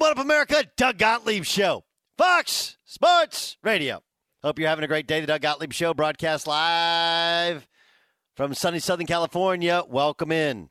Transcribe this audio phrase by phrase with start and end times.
[0.00, 0.64] What up, America?
[0.78, 1.84] Doug Gottlieb Show.
[2.16, 4.02] Fox Sports Radio.
[4.42, 5.20] Hope you're having a great day.
[5.20, 7.68] The Doug Gottlieb Show broadcast live
[8.34, 9.82] from sunny Southern California.
[9.86, 10.70] Welcome in.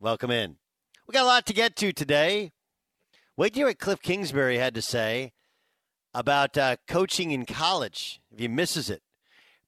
[0.00, 0.56] Welcome in.
[1.08, 2.52] We got a lot to get to today.
[3.38, 5.32] Wait to hear what Kliff Kingsbury had to say
[6.12, 9.00] about uh, coaching in college if he misses it.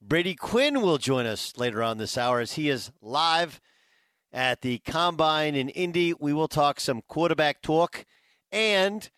[0.03, 3.63] Brady Quinn will join us later on this hour as he is live
[4.31, 6.13] at the Combine in Indy.
[6.13, 8.05] We will talk some quarterback talk
[8.53, 9.11] and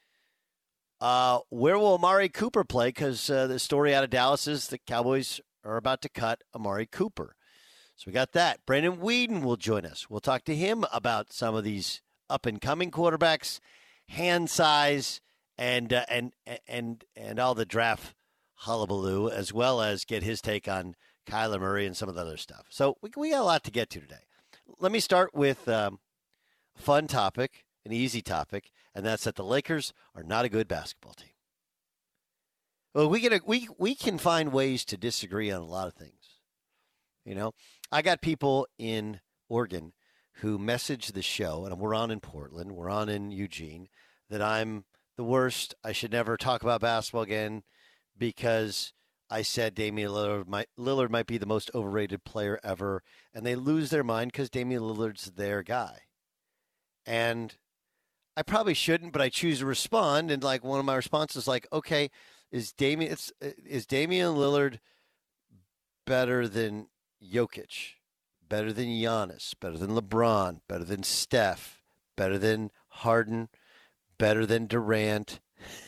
[1.00, 2.88] uh, where will Amari Cooper play?
[2.88, 6.86] Because uh, the story out of Dallas is the Cowboys are about to cut Amari
[6.86, 7.36] Cooper.
[7.96, 8.60] So we got that.
[8.66, 10.08] Brandon Weeden will join us.
[10.08, 13.60] We'll talk to him about some of these up and coming quarterbacks,
[14.08, 15.20] hand size,
[15.56, 16.32] and uh, and
[16.66, 18.14] and and all the draft
[18.58, 20.94] hullabaloo, as well as get his take on
[21.26, 22.66] Kyler Murray and some of the other stuff.
[22.70, 24.24] So we we got a lot to get to today.
[24.80, 25.98] Let me start with um,
[26.76, 30.68] a fun topic, an easy topic, and that's that the Lakers are not a good
[30.68, 31.30] basketball team.
[32.94, 36.40] Well, we can we we can find ways to disagree on a lot of things.
[37.24, 37.52] You know,
[37.90, 39.92] I got people in Oregon
[40.38, 43.88] who message the show, and we're on in Portland, we're on in Eugene,
[44.30, 44.84] that I'm
[45.16, 45.74] the worst.
[45.84, 47.62] I should never talk about basketball again
[48.16, 48.92] because
[49.30, 53.56] I said Damian Lillard might, Lillard might be the most overrated player ever, and they
[53.56, 56.00] lose their mind because Damian Lillard's their guy.
[57.06, 57.56] And
[58.36, 60.30] I probably shouldn't, but I choose to respond.
[60.30, 62.10] And like one of my responses, like, okay,
[62.50, 64.78] is Damian is Damian Lillard
[66.06, 66.86] better than
[67.22, 67.94] Jokic,
[68.48, 71.82] better than Giannis, better than LeBron, better than Steph,
[72.16, 73.48] better than Harden,
[74.18, 75.40] better than Durant,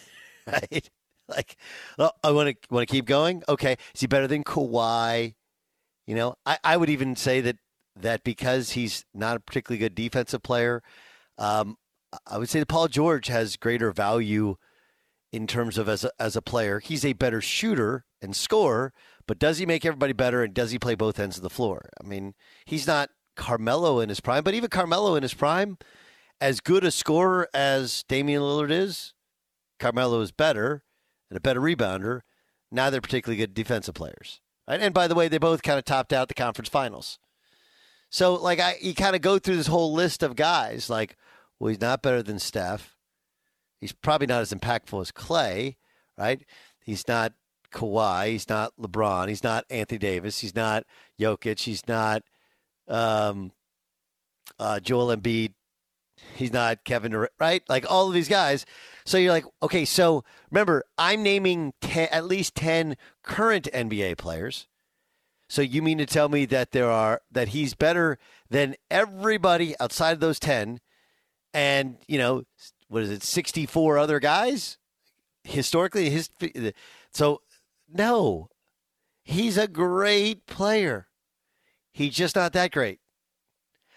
[0.47, 0.91] right?
[1.29, 1.57] Like,
[1.99, 3.43] oh, I want to want to keep going.
[3.49, 5.35] Okay, is he better than Kawhi?
[6.07, 7.57] You know, I, I would even say that
[7.97, 10.83] that because he's not a particularly good defensive player,
[11.39, 11.77] um,
[12.27, 14.57] I would say that Paul George has greater value
[15.33, 16.81] in terms of as a, as a player.
[16.81, 18.93] He's a better shooter and scorer,
[19.27, 21.91] but does he make everybody better and does he play both ends of the floor?
[22.03, 22.35] I mean,
[22.65, 25.79] he's not Carmelo in his prime, but even Carmelo in his prime,
[26.41, 29.15] as good a scorer as Damian Lillard is,
[29.79, 30.83] Carmelo is better
[31.31, 32.21] and a better rebounder.
[32.71, 34.41] Now they're particularly good defensive players.
[34.69, 34.81] Right?
[34.81, 37.19] And by the way, they both kind of topped out the conference finals.
[38.11, 40.89] So, like, I you kind of go through this whole list of guys.
[40.89, 41.17] Like,
[41.59, 42.97] well, he's not better than Steph.
[43.81, 45.77] He's probably not as impactful as Clay,
[46.17, 46.45] right?
[46.85, 47.33] He's not
[47.73, 48.29] Kawhi.
[48.31, 49.29] He's not LeBron.
[49.29, 50.41] He's not Anthony Davis.
[50.41, 50.85] He's not
[51.21, 51.61] Jokic.
[51.61, 52.23] He's not
[52.89, 53.53] um,
[54.59, 55.53] uh, Joel Embiid.
[56.35, 57.63] He's not Kevin Durant, right?
[57.69, 58.65] Like all of these guys.
[59.05, 64.67] So you're like, okay, so remember, I'm naming ten, at least 10 current NBA players.
[65.49, 68.19] So you mean to tell me that there are that he's better
[68.49, 70.81] than everybody outside of those 10
[71.57, 72.43] and, you know,
[72.89, 74.77] what is it, 64 other guys?
[75.43, 76.29] Historically, his
[77.11, 77.41] so
[77.89, 78.51] no,
[79.25, 81.09] he's a great player.
[81.93, 83.01] He's just not that great.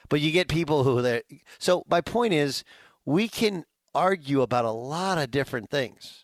[0.08, 1.24] But you get people who there.
[1.58, 2.64] So my point is,
[3.06, 6.24] we can argue about a lot of different things,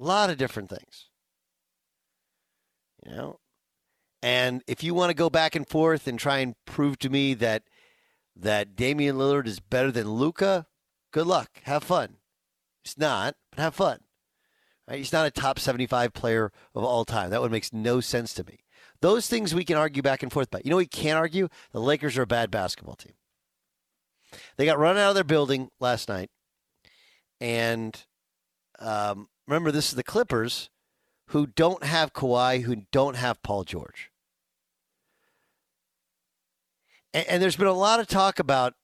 [0.00, 1.10] a lot of different things.
[3.06, 3.38] You know,
[4.20, 7.34] and if you want to go back and forth and try and prove to me
[7.34, 7.62] that
[8.40, 10.66] that Damian Lillard is better than Luka,
[11.12, 11.50] good luck.
[11.64, 12.16] Have fun.
[12.84, 14.00] It's not, but have fun.
[14.88, 14.98] Right?
[14.98, 17.30] He's not a top 75 player of all time.
[17.30, 18.60] That one makes no sense to me.
[19.00, 20.64] Those things we can argue back and forth about.
[20.64, 21.48] You know, we can't argue.
[21.72, 23.14] The Lakers are a bad basketball team.
[24.56, 26.30] They got run out of their building last night,
[27.40, 28.04] and
[28.78, 30.70] um, remember, this is the Clippers,
[31.28, 34.09] who don't have Kawhi, who don't have Paul George.
[37.14, 38.74] And, and there's been a lot of talk about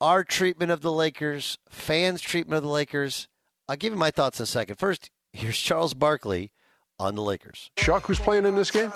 [0.00, 3.28] our treatment of the Lakers, fans' treatment of the Lakers.
[3.68, 4.76] I'll give you my thoughts in a second.
[4.76, 6.52] First, here's Charles Barkley
[6.98, 7.70] on the Lakers.
[7.76, 8.92] Chuck, who's playing in this game?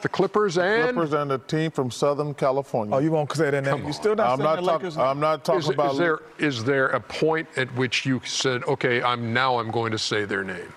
[0.00, 2.94] The Clippers and Clippers and the team from Southern California.
[2.94, 3.84] Oh, you won't say that name?
[3.84, 4.86] You still not I'm saying not the talking.
[4.86, 4.96] Lakers?
[4.96, 5.92] I'm not talking is, about.
[5.92, 9.90] is there is there a point at which you said, okay, I'm now I'm going
[9.90, 10.72] to say their name?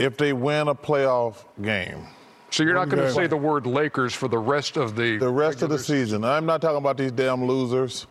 [0.00, 2.06] if they win a playoff game,
[2.50, 5.30] So you're not going to say the word Lakers for the rest of the the
[5.30, 6.24] rest of the regular season.
[6.24, 8.06] I'm not talking about these damn losers.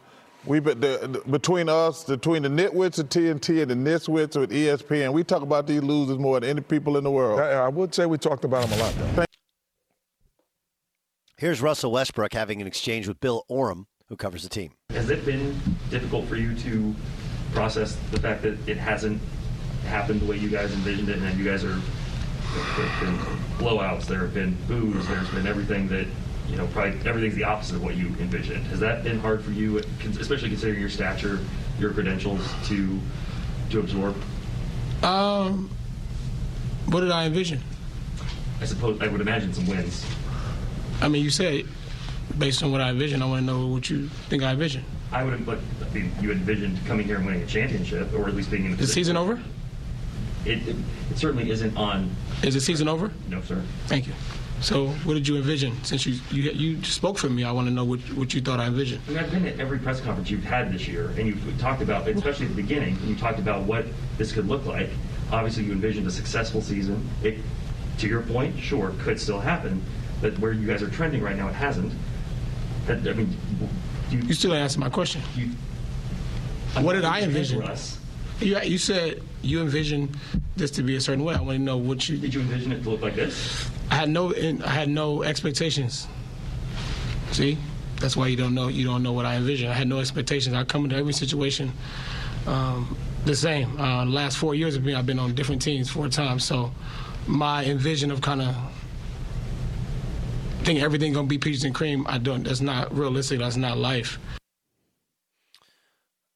[0.46, 5.12] We the, the, between us, between the nitwits of TNT and the nitwits with ESPN,
[5.12, 7.42] we talk about these losers more than any people in the world.
[7.42, 8.94] I, I would say we talked about them a lot.
[9.16, 9.26] Though.
[11.36, 14.72] Here's Russell Westbrook having an exchange with Bill Oram, who covers the team.
[14.92, 15.60] Has it been
[15.90, 16.96] difficult for you to
[17.54, 19.22] process the fact that it hasn't
[19.88, 21.80] happened the way you guys envisioned it, and that you guys are
[22.54, 23.18] there have been
[23.58, 26.08] blowouts, there have been boos, there's been everything that
[26.50, 28.66] you know, probably everything's the opposite of what you envisioned.
[28.68, 29.78] Has that been hard for you,
[30.20, 31.40] especially considering your stature,
[31.80, 33.00] your credentials, to
[33.70, 34.16] to absorb?
[35.04, 35.70] Um,
[36.88, 37.62] what did I envision?
[38.62, 40.06] I suppose I would imagine some wins.
[41.02, 41.66] I mean, you said
[42.38, 43.24] based on what I envisioned.
[43.24, 44.86] I want to know what you think I envisioned.
[45.12, 48.36] I would, but I mean, you envisioned coming here and winning a championship, or at
[48.36, 48.82] least being in the.
[48.82, 49.40] Is the season over?
[50.46, 50.76] It, it,
[51.12, 52.10] it certainly isn't on.
[52.44, 53.12] Is the season over?
[53.28, 53.62] No, sir.
[53.88, 54.14] Thank you.
[54.62, 55.82] So, what did you envision?
[55.84, 58.60] Since you you, you spoke for me, I want to know what, what you thought
[58.60, 59.02] I envisioned.
[59.08, 61.82] I mean, I've been at every press conference you've had this year, and you've talked
[61.82, 63.86] about, especially at the beginning, and you talked about what
[64.18, 64.90] this could look like.
[65.32, 67.08] Obviously, you envisioned a successful season.
[67.24, 67.38] It,
[68.00, 69.82] to your point, sure, could still happen,
[70.22, 71.94] but where you guys are trending right now, it hasn't.
[72.86, 73.36] That, I mean,
[74.10, 75.22] you, you still answer my question.
[75.36, 75.52] You,
[76.82, 77.64] what did I envision?
[78.42, 80.10] You, you said you envision
[80.56, 81.36] this to be a certain way.
[81.36, 82.34] I want to know what you did.
[82.34, 83.70] You envision it to look like this?
[83.90, 86.08] I had no, I had no expectations.
[87.32, 87.58] See,
[88.00, 88.68] that's why you don't know.
[88.68, 89.70] You don't know what I envision.
[89.70, 90.56] I had no expectations.
[90.56, 91.72] I come into every situation
[92.48, 93.80] um, the same.
[93.80, 96.44] Uh, last four years of me, I've been on different teams four times.
[96.44, 96.72] So
[97.28, 98.56] my envision of kind of
[100.64, 102.44] think everything gonna be peaches and cream, I don't.
[102.44, 103.40] That's not realistic.
[103.40, 104.20] That's not life.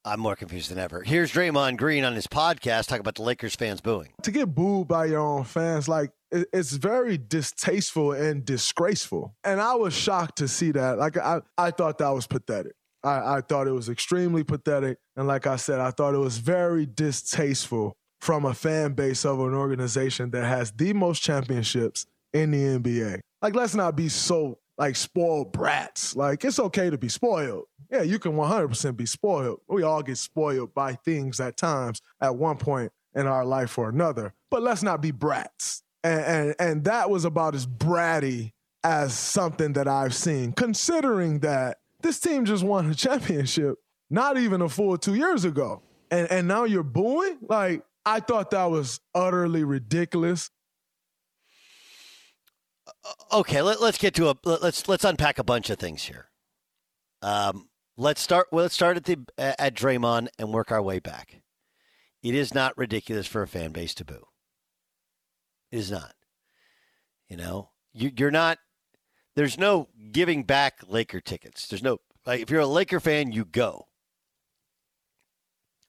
[0.05, 1.01] I'm more confused than ever.
[1.01, 4.09] Here's Draymond Green on his podcast talking about the Lakers fans booing.
[4.23, 9.35] To get booed by your own fans, like it's very distasteful and disgraceful.
[9.43, 10.97] And I was shocked to see that.
[10.97, 12.73] Like I, I thought that was pathetic.
[13.03, 14.97] I, I thought it was extremely pathetic.
[15.15, 19.39] And like I said, I thought it was very distasteful from a fan base of
[19.39, 23.19] an organization that has the most championships in the NBA.
[23.41, 26.15] Like, let's not be so like spoiled brats.
[26.15, 29.59] Like, it's okay to be spoiled yeah, you can 100% be spoiled.
[29.67, 33.89] We all get spoiled by things at times at one point in our life or
[33.89, 34.33] another.
[34.49, 35.83] But let's not be brats.
[36.03, 38.53] And, and, and that was about as bratty
[38.83, 43.77] as something that I've seen, considering that this team just won a championship
[44.09, 45.83] not even a full two years ago.
[46.09, 47.37] And, and now you're booing?
[47.47, 50.49] Like, I thought that was utterly ridiculous.
[53.31, 56.29] Okay, let, us get to a let's let's unpack a bunch of things here.
[57.21, 58.47] Um, Let's start.
[58.51, 61.41] Well, let's start at the at Draymond and work our way back.
[62.23, 64.25] It is not ridiculous for a fan base to boo.
[65.71, 66.13] It is not.
[67.29, 68.57] You know, you, you're not.
[69.35, 71.67] There's no giving back Laker tickets.
[71.67, 73.87] There's no like if you're a Laker fan, you go.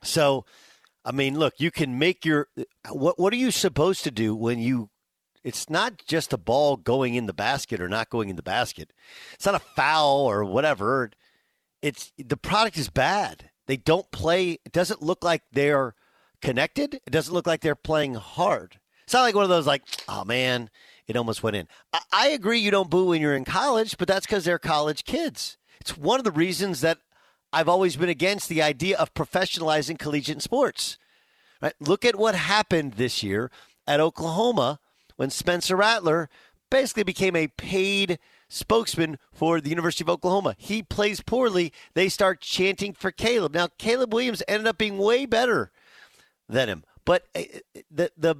[0.02, 0.44] So,
[1.06, 2.48] I mean, look, you can make your
[2.90, 3.18] what.
[3.18, 4.90] What are you supposed to do when you?
[5.44, 8.92] It's not just a ball going in the basket or not going in the basket.
[9.34, 11.10] It's not a foul or whatever
[11.84, 13.50] it's the product is bad.
[13.66, 14.52] They don't play.
[14.64, 15.94] It doesn't look like they're
[16.40, 16.94] connected.
[16.94, 18.80] It doesn't look like they're playing hard.
[19.04, 20.70] It's not like one of those like, oh man,
[21.06, 21.68] it almost went in.
[21.92, 25.04] I, I agree you don't boo when you're in college, but that's because they're college
[25.04, 25.58] kids.
[25.78, 27.00] It's one of the reasons that
[27.52, 30.96] I've always been against the idea of professionalizing collegiate sports.
[31.60, 31.74] Right?
[31.80, 33.50] Look at what happened this year
[33.86, 34.80] at Oklahoma
[35.16, 36.28] when Spencer Rattler
[36.70, 38.18] basically became a paid
[38.48, 40.54] spokesman for the University of Oklahoma.
[40.58, 41.72] He plays poorly.
[41.94, 43.54] They start chanting for Caleb.
[43.54, 45.70] Now, Caleb Williams ended up being way better
[46.48, 46.84] than him.
[47.04, 47.42] But uh,
[47.90, 48.36] the the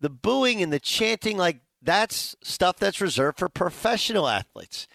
[0.00, 4.86] the booing and the chanting like that's stuff that's reserved for professional athletes.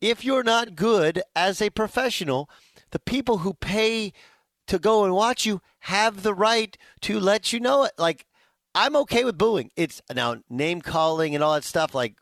[0.00, 2.48] If you're not good as a professional,
[2.90, 4.12] the people who pay
[4.66, 7.92] to go and watch you have the right to let you know it.
[7.98, 8.26] Like
[8.74, 9.70] I'm okay with booing.
[9.76, 12.16] It's now name calling and all that stuff like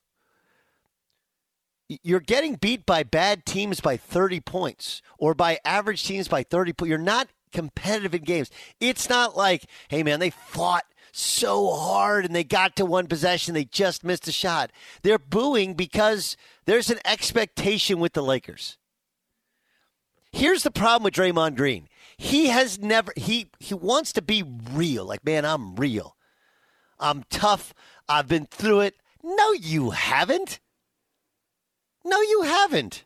[2.03, 6.73] you're getting beat by bad teams by 30 points or by average teams by 30
[6.73, 6.89] points.
[6.89, 8.51] You're not competitive in games.
[8.81, 13.55] It's not like, hey, man, they fought so hard and they got to one possession.
[13.55, 14.73] They just missed a shot.
[15.03, 18.79] They're booing because there's an expectation with the Lakers.
[20.33, 21.89] Here's the problem with Draymond Green.
[22.17, 24.43] He has never he he wants to be
[24.73, 25.05] real.
[25.05, 26.17] Like, man, I'm real.
[27.03, 27.75] I'm tough.
[28.09, 28.95] I've been through it.
[29.23, 30.61] No, you haven't.
[32.05, 33.05] No, you haven't.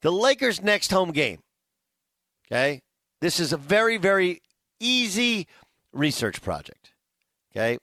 [0.00, 1.40] The Lakers' next home game.
[2.46, 2.80] Okay?
[3.20, 4.40] This is a very, very
[4.80, 5.46] easy
[5.92, 6.92] research project.
[7.52, 7.78] Okay?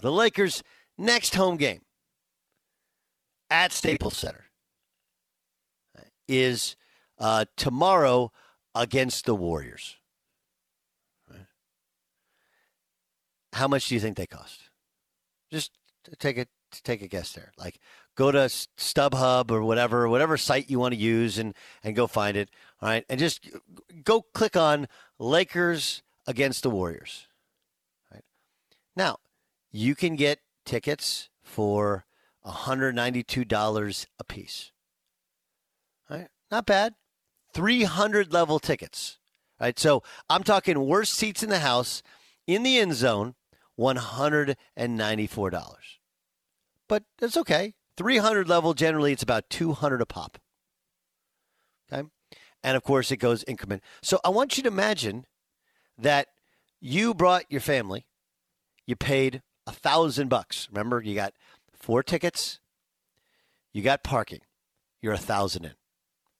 [0.00, 0.62] The Lakers'
[0.98, 1.82] next home game
[3.50, 4.44] at Staples Center.
[6.26, 6.74] is
[7.18, 8.32] uh, tomorrow
[8.74, 9.96] against the Warriors.
[13.54, 14.68] How much do you think they cost?
[15.50, 15.70] Just
[16.18, 16.46] take a
[16.82, 17.52] take a guess there.
[17.56, 17.78] Like
[18.16, 22.36] go to StubHub or whatever, whatever site you want to use, and and go find
[22.36, 22.50] it.
[22.82, 23.48] All right, and just
[24.02, 24.88] go click on
[25.20, 27.28] Lakers against the Warriors.
[28.10, 28.24] All right.
[28.96, 29.18] Now,
[29.70, 32.06] you can get tickets for
[32.44, 34.72] $192 a piece.
[36.10, 36.94] All right, not bad.
[37.52, 39.18] 300 level tickets.
[39.60, 42.02] All right, so I'm talking worst seats in the house
[42.46, 43.34] in the end zone,
[43.78, 45.74] $194.
[46.88, 47.74] But that's okay.
[47.96, 50.38] 300 level, generally, it's about 200 a pop.
[51.92, 52.08] Okay.
[52.62, 53.82] And of course, it goes increment.
[54.02, 55.26] So I want you to imagine
[55.98, 56.28] that
[56.80, 58.06] you brought your family,
[58.86, 60.68] you paid a thousand bucks.
[60.70, 61.34] Remember, you got
[61.72, 62.60] four tickets,
[63.72, 64.40] you got parking,
[65.00, 65.72] you're a thousand in,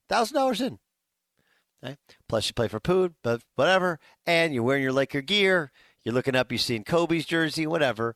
[0.09, 0.79] thousand dollars in.
[1.85, 1.97] Okay?
[2.29, 5.71] Plus, you play for food, but whatever, and you're wearing your Laker gear.
[6.05, 8.15] You're looking up, you're seeing Kobe's jersey, whatever.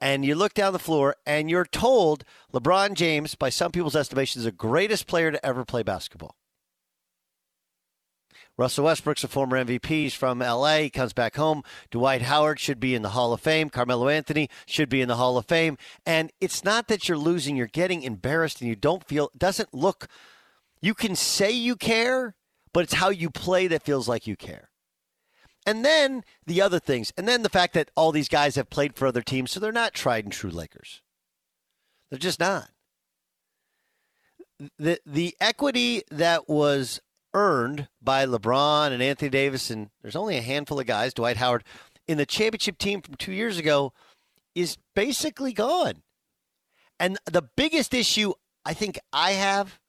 [0.00, 4.40] And you look down the floor, and you're told LeBron James, by some people's estimation,
[4.40, 6.36] is the greatest player to ever play basketball.
[8.56, 9.86] Russell Westbrook's a former MVP.
[9.86, 10.76] He's from LA.
[10.76, 11.64] He comes back home.
[11.90, 13.68] Dwight Howard should be in the Hall of Fame.
[13.68, 15.76] Carmelo Anthony should be in the Hall of Fame.
[16.06, 20.06] And it's not that you're losing, you're getting embarrassed and you don't feel, doesn't look,
[20.80, 22.36] you can say you care,
[22.72, 24.70] but it's how you play that feels like you care.
[25.66, 28.96] And then the other things, and then the fact that all these guys have played
[28.96, 31.00] for other teams, so they're not tried and true Lakers.
[32.10, 32.68] They're just not.
[34.78, 37.00] The the equity that was
[37.32, 41.64] earned by LeBron and Anthony Davis, and there's only a handful of guys, Dwight Howard,
[42.06, 43.92] in the championship team from two years ago,
[44.54, 46.02] is basically gone.
[47.00, 49.80] And the biggest issue I think I have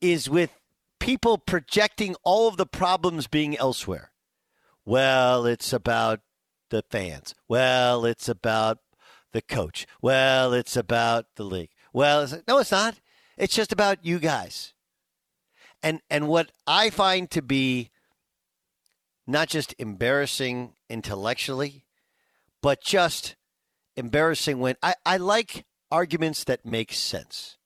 [0.00, 0.50] is with
[1.04, 4.10] people projecting all of the problems being elsewhere.
[4.84, 6.20] Well, it's about
[6.70, 7.34] the fans.
[7.48, 8.78] Well, it's about
[9.32, 9.86] the coach.
[10.00, 11.70] Well, it's about the league.
[11.92, 13.00] Well, it's, no, it's not.
[13.36, 14.74] It's just about you guys
[15.84, 17.90] and and what I find to be
[19.26, 21.84] not just embarrassing intellectually,
[22.62, 23.36] but just
[23.94, 27.58] embarrassing when I, I like arguments that make sense.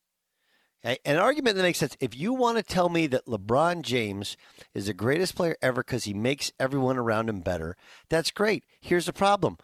[0.85, 1.97] An argument that makes sense.
[1.99, 4.37] If you want to tell me that LeBron James
[4.75, 7.76] is the greatest player ever because he makes everyone around him better,
[8.08, 8.64] that's great.
[8.80, 9.58] Here's the problem.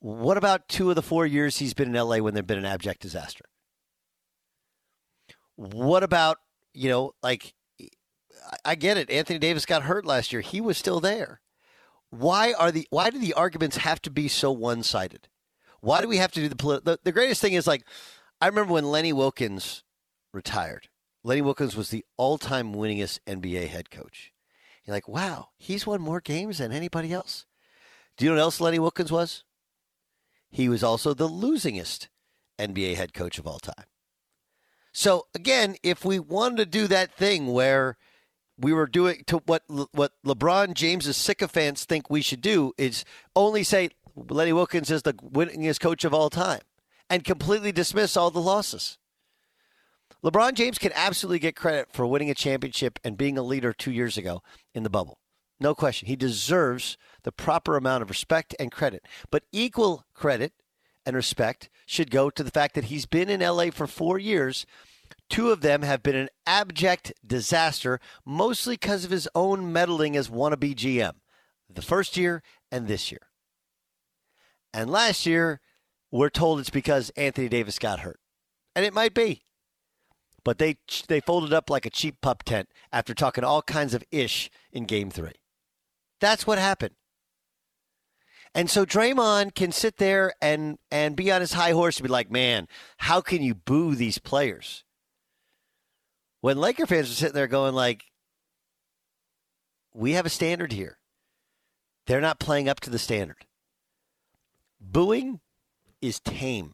[0.00, 2.66] What about two of the four years he's been in LA when there's been an
[2.66, 3.46] abject disaster?
[5.56, 6.36] What about,
[6.74, 7.54] you know, like
[8.64, 9.10] I get it.
[9.10, 10.42] Anthony Davis got hurt last year.
[10.42, 11.40] He was still there.
[12.10, 15.28] Why are the why do the arguments have to be so one sided?
[15.80, 17.84] Why do we have to do the, the the greatest thing is like
[18.40, 19.82] I remember when Lenny Wilkens
[20.32, 20.88] retired.
[21.24, 24.32] Lenny Wilkens was the all time winningest NBA head coach.
[24.84, 27.44] You're like, wow, he's won more games than anybody else.
[28.16, 29.44] Do you know what else Lenny Wilkens was?
[30.50, 32.08] He was also the losingest
[32.58, 33.84] NBA head coach of all time.
[34.92, 37.96] So again, if we wanted to do that thing where
[38.58, 43.04] we were doing to what what LeBron James's sycophants think we should do is
[43.36, 46.60] only say Lenny Wilkens is the winningest coach of all time
[47.08, 48.98] and completely dismiss all the losses.
[50.24, 53.92] LeBron James can absolutely get credit for winning a championship and being a leader two
[53.92, 54.42] years ago
[54.74, 55.20] in the bubble.
[55.60, 56.08] No question.
[56.08, 59.04] He deserves the proper amount of respect and credit.
[59.30, 60.52] But equal credit
[61.06, 64.66] and respect should go to the fact that he's been in LA for four years
[65.28, 70.28] Two of them have been an abject disaster, mostly because of his own meddling as
[70.28, 71.14] wannabe GM,
[71.68, 73.20] the first year and this year.
[74.72, 75.60] And last year,
[76.10, 78.20] we're told it's because Anthony Davis got hurt.
[78.74, 79.42] And it might be.
[80.48, 80.78] But they
[81.08, 84.86] they folded up like a cheap pup tent after talking all kinds of ish in
[84.86, 85.32] game 3.
[86.22, 86.94] That's what happened.
[88.54, 92.10] And so Draymond can sit there and and be on his high horse and be
[92.10, 94.84] like, "Man, how can you boo these players?"
[96.40, 98.04] when Laker fans are sitting there going like,
[99.92, 100.96] we have a standard here.
[102.06, 103.44] They're not playing up to the standard.
[104.80, 105.40] Booing
[106.00, 106.72] is tame.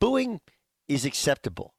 [0.00, 0.40] Booing
[0.88, 1.72] is acceptable.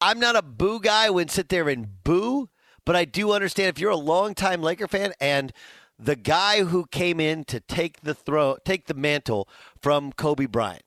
[0.00, 2.48] I'm not a boo guy I wouldn't sit there and boo,
[2.84, 5.52] but I do understand if you're a longtime Laker fan and
[5.98, 9.48] the guy who came in to take the throw, take the mantle
[9.82, 10.82] from Kobe Bryant,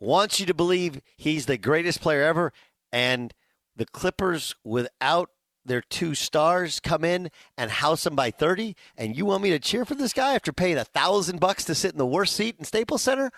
[0.00, 2.52] wants you to believe he's the greatest player ever,
[2.90, 3.34] and
[3.76, 5.30] the Clippers without
[5.64, 9.58] their two stars come in and house them by 30 and you want me to
[9.58, 12.56] cheer for this guy after paying a thousand bucks to sit in the worst seat
[12.58, 13.30] in Staples Center?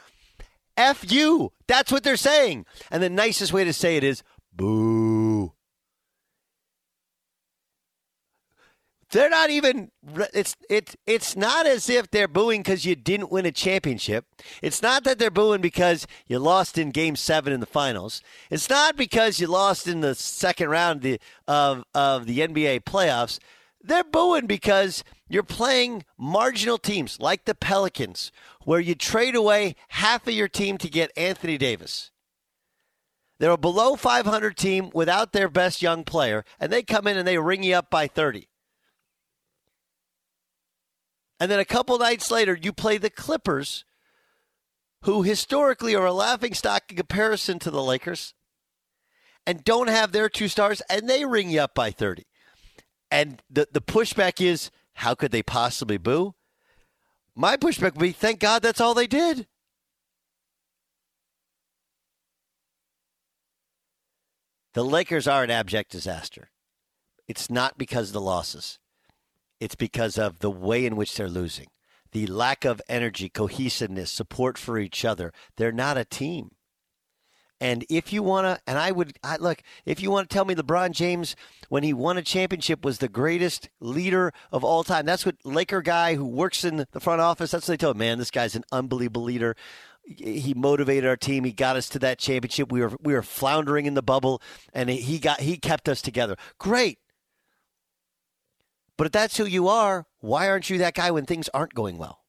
[0.76, 1.52] F you.
[1.66, 2.66] That's what they're saying.
[2.90, 4.22] And the nicest way to say it is
[4.52, 5.52] boo.
[9.12, 9.90] They're not even
[10.32, 14.24] it's it's it's not as if they're booing cuz you didn't win a championship.
[14.62, 18.22] It's not that they're booing because you lost in game 7 in the finals.
[18.50, 22.84] It's not because you lost in the second round of the, of of the NBA
[22.84, 23.40] playoffs
[23.82, 28.30] they're booing because you're playing marginal teams like the pelicans
[28.64, 32.10] where you trade away half of your team to get anthony davis
[33.38, 37.26] they're a below 500 team without their best young player and they come in and
[37.26, 38.48] they ring you up by 30
[41.40, 43.86] and then a couple nights later, you play the Clippers,
[45.04, 48.34] who historically are a laughing stock in comparison to the Lakers,
[49.46, 52.26] and don't have their two stars, and they ring you up by 30.
[53.10, 56.34] And the, the pushback is, how could they possibly boo?
[57.34, 59.46] My pushback would be, thank God that's all they did.
[64.74, 66.50] The Lakers are an abject disaster.
[67.26, 68.78] It's not because of the losses.
[69.58, 71.66] It's because of the way in which they're losing,
[72.12, 75.32] the lack of energy, cohesiveness, support for each other.
[75.56, 76.52] They're not a team.
[77.60, 80.46] And if you want to, and I would I, look, if you want to tell
[80.46, 81.36] me LeBron James,
[81.68, 85.82] when he won a championship, was the greatest leader of all time, that's what Laker
[85.82, 88.56] guy who works in the front office, that's what they tell him, man, this guy's
[88.56, 89.54] an unbelievable leader.
[90.04, 91.44] He motivated our team.
[91.44, 92.72] He got us to that championship.
[92.72, 94.40] We were we were floundering in the bubble,
[94.72, 96.36] and he got he kept us together.
[96.58, 96.98] Great.
[98.96, 101.98] But if that's who you are, why aren't you that guy when things aren't going
[101.98, 102.20] well?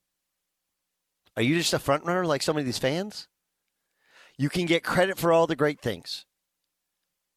[1.35, 3.27] Are you just a front runner like some of these fans?
[4.41, 6.25] You can get credit for all the great things,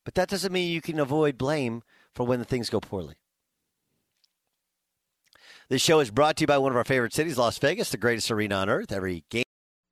[0.06, 1.82] but that doesn't mean you can avoid blame
[2.14, 3.16] for when the things go poorly.
[5.68, 7.98] This show is brought to you by one of our favorite cities, Las Vegas, the
[7.98, 8.90] greatest arena on earth.
[8.90, 9.44] Every game.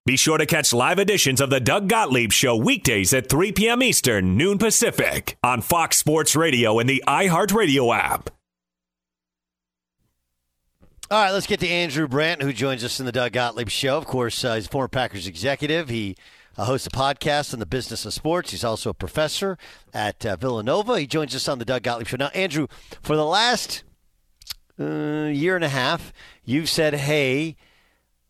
[0.07, 3.83] Be sure to catch live editions of the Doug Gottlieb Show weekdays at 3 p.m.
[3.83, 8.31] Eastern, noon Pacific, on Fox Sports Radio and the iHeartRadio app.
[11.11, 13.99] All right, let's get to Andrew Brandt, who joins us in the Doug Gottlieb Show.
[13.99, 15.91] Of course, uh, he's a former Packers executive.
[15.91, 16.17] He
[16.57, 18.51] uh, hosts a podcast on the business of sports.
[18.51, 19.59] He's also a professor
[19.93, 20.99] at uh, Villanova.
[20.99, 22.17] He joins us on the Doug Gottlieb Show.
[22.17, 22.67] Now, Andrew,
[23.03, 23.85] for the last
[24.79, 26.13] uh, year and a half,
[26.45, 27.57] you've said, hey,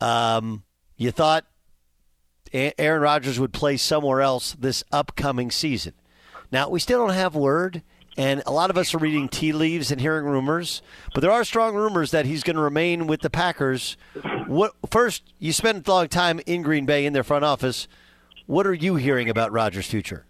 [0.01, 0.65] um,
[0.97, 1.47] you thought
[2.53, 5.95] Aaron Rodgers would play somewhere else this upcoming season.
[6.51, 7.83] Now, we still don't have word
[8.17, 10.83] and a lot of us are reading tea leaves and hearing rumors,
[11.15, 13.97] but there are strong rumors that he's going to remain with the Packers.
[14.47, 15.23] What first?
[15.39, 17.89] You spent a long time in Green Bay in their front office.
[18.47, 20.27] What are you hearing about Rodgers' future?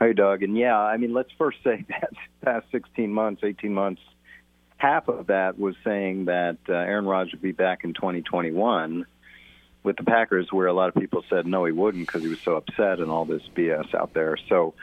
[0.00, 2.12] Hey, Doug, and yeah, I mean, let's first say that
[2.44, 4.02] past 16 months, 18 months,
[4.76, 9.06] half of that was saying that uh, Aaron Rodgers would be back in 2021
[9.82, 12.40] with the Packers, where a lot of people said no, he wouldn't because he was
[12.40, 14.36] so upset and all this BS out there.
[14.48, 14.74] So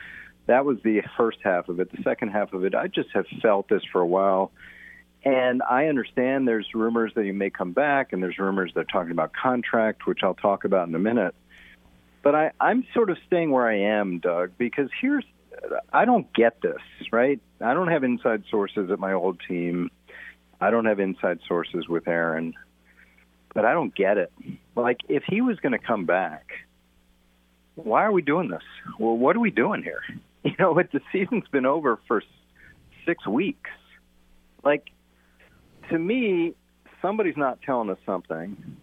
[0.48, 1.92] that was the first half of it.
[1.92, 4.52] The second half of it, I just have felt this for a while.
[5.24, 9.12] And I understand there's rumors that he may come back, and there's rumors they're talking
[9.12, 11.36] about contract, which I'll talk about in a minute.
[12.24, 15.24] But I, I'm sort of staying where I am, Doug, because here's
[15.92, 16.82] I don't get this,
[17.12, 17.40] right?
[17.60, 19.92] I don't have inside sources at my old team.
[20.60, 22.54] I don't have inside sources with Aaron,
[23.54, 24.32] but I don't get it.
[24.76, 26.48] Like, if he was going to come back,
[27.76, 28.64] why are we doing this?
[29.00, 30.02] Well, what are we doing here?
[30.44, 32.24] you know, but the season's been over for
[33.06, 33.70] six weeks.
[34.64, 34.90] Like,
[35.92, 36.54] to me,
[37.02, 38.78] somebody's not telling us something.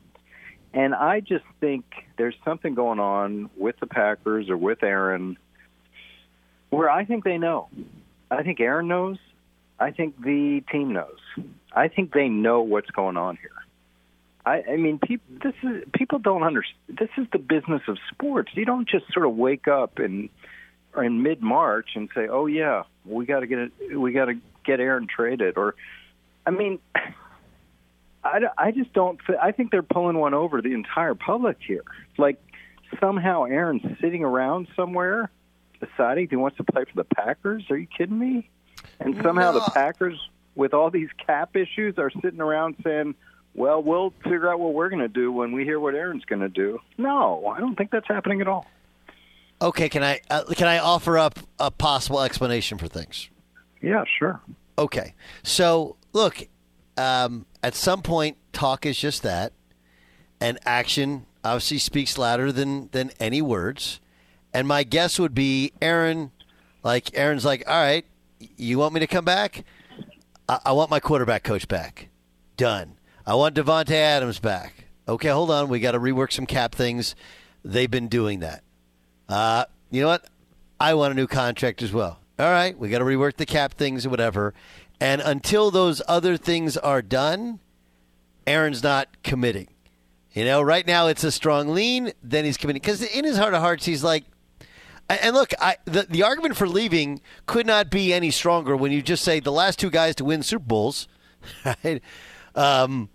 [0.73, 1.85] And I just think
[2.17, 5.37] there's something going on with the Packers or with Aaron
[6.71, 7.69] where I think they know.
[8.31, 9.17] I think Aaron knows.
[9.81, 11.19] I think the team knows.
[11.73, 13.51] I think they know what's going on here.
[14.45, 15.27] I, I mean, people.
[15.43, 16.79] This is people don't understand.
[16.89, 18.51] This is the business of sports.
[18.55, 20.29] You don't just sort of wake up and
[20.97, 24.35] in mid March and say, "Oh yeah, we got to get it, we got to
[24.65, 25.75] get Aaron traded," or,
[26.49, 26.79] I mean,
[28.25, 29.21] I, I just don't.
[29.41, 31.85] I think they're pulling one over the entire public here.
[32.17, 32.43] Like
[32.99, 35.31] somehow Aaron's sitting around somewhere
[35.79, 37.65] deciding he wants to play for the Packers.
[37.71, 38.49] Are you kidding me?
[38.99, 39.61] And somehow no.
[39.61, 40.19] the Packers,
[40.55, 43.15] with all these cap issues, are sitting around saying,
[43.55, 46.41] "Well, we'll figure out what we're going to do when we hear what Aaron's going
[46.41, 48.67] to do." No, I don't think that's happening at all.
[49.61, 53.29] Okay, can I uh, can I offer up a possible explanation for things?
[53.83, 54.41] Yeah, sure.
[54.79, 56.49] Okay, so look,
[56.97, 59.53] um, at some point, talk is just that,
[60.41, 64.01] and action obviously speaks louder than than any words.
[64.53, 66.33] And my guess would be Aaron,
[66.83, 68.05] like Aaron's like, all right,
[68.57, 69.65] you want me to come back?
[70.49, 72.09] I, I want my quarterback coach back.
[72.57, 72.95] Done.
[73.27, 74.87] I want Davante Adams back.
[75.07, 75.69] Okay, hold on.
[75.69, 77.15] We got to rework some cap things.
[77.65, 78.63] They've been doing that.
[79.29, 80.27] Uh, you know what?
[80.81, 82.21] I want a new contract as well.
[82.39, 84.55] All right, we got to rework the cap things or whatever.
[85.01, 87.61] And until those other things are done,
[88.47, 89.69] Aaron's not committing.
[90.33, 92.81] You know, right now it's a strong lean, then he's committing.
[92.81, 94.25] Because in his heart of hearts, he's like,
[95.09, 99.01] and look, I, the, the argument for leaving could not be any stronger when you
[99.03, 101.09] just say the last two guys to win Super Bowls
[101.65, 102.03] right,
[102.55, 103.09] um,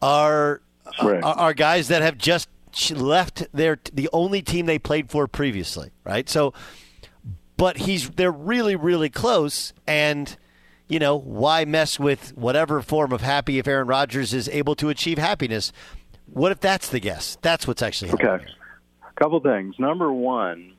[0.00, 0.60] are,
[1.02, 1.22] Right.
[1.22, 2.48] are are guys that have just
[2.90, 6.28] left their the only team they played for previously, right?
[6.28, 6.52] So,
[7.56, 10.36] but he's they're really really close, and
[10.92, 14.90] you know why mess with whatever form of happy if Aaron Rodgers is able to
[14.90, 15.72] achieve happiness?
[16.26, 17.38] What if that's the guess?
[17.40, 18.32] That's what's actually happening.
[18.32, 18.44] Okay.
[19.08, 19.74] A couple things.
[19.78, 20.74] Number one,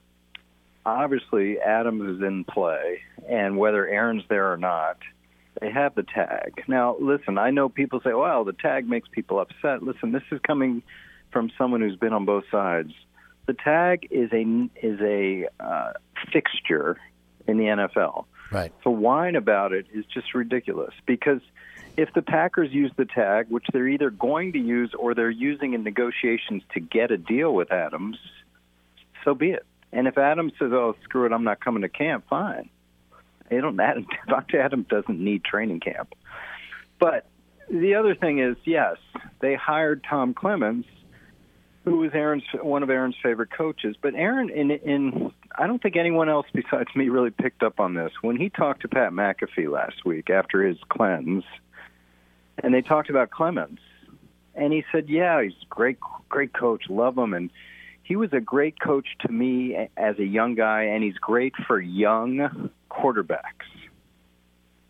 [0.86, 4.98] obviously Adam is in play, and whether Aaron's there or not,
[5.60, 6.64] they have the tag.
[6.68, 10.40] Now, listen, I know people say, "Well, the tag makes people upset." Listen, this is
[10.46, 10.84] coming
[11.32, 12.94] from someone who's been on both sides.
[13.48, 15.94] The tag is a is a uh,
[16.32, 17.00] fixture
[17.48, 18.26] in the NFL.
[18.54, 18.72] Right.
[18.84, 21.42] To whine about it is just ridiculous because
[21.98, 25.74] if the Packers use the tag, which they're either going to use or they're using
[25.74, 28.18] in negotiations to get a deal with Adams,
[29.24, 29.66] so be it.
[29.92, 32.70] And if Adams says, "Oh, screw it, I'm not coming to camp," fine.
[33.50, 33.80] They don't.
[33.80, 34.60] Adam, Dr.
[34.60, 36.14] Adams doesn't need training camp.
[37.00, 37.28] But
[37.70, 38.98] the other thing is, yes,
[39.40, 40.88] they hired Tom Clements,
[41.86, 43.96] who was Aaron's one of Aaron's favorite coaches.
[44.02, 47.94] But Aaron, in in I don't think anyone else besides me really picked up on
[47.94, 51.44] this when he talked to Pat McAfee last week after his cleanse,
[52.62, 53.82] and they talked about Clements,
[54.56, 55.98] and he said, "Yeah, he's a great,
[56.30, 57.50] great coach, love him." And
[58.04, 61.80] he was a great coach to me as a young guy, and he's great for
[61.80, 63.68] young quarterbacks.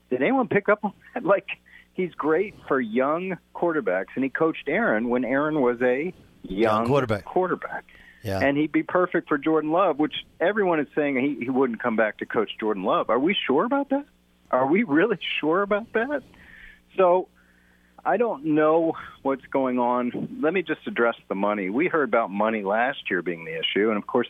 [0.10, 1.24] Did anyone pick up on that?
[1.34, 1.48] Like,
[1.94, 7.26] he's great for young quarterbacks, and he coached Aaron when Aaron was a young, quarterback.
[7.26, 7.86] quarterback.
[8.24, 8.40] Yeah.
[8.40, 11.96] And he'd be perfect for Jordan Love, which everyone is saying he, he wouldn't come
[11.96, 13.10] back to coach Jordan Love.
[13.10, 14.06] Are we sure about that?
[14.50, 16.24] Are we really sure about that?
[16.98, 17.28] So
[18.06, 20.40] I don't know what's going on.
[20.42, 21.70] Let me just address the money.
[21.70, 24.28] We heard about money last year being the issue, and of course,